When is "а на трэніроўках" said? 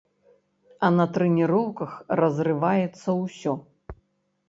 0.87-1.91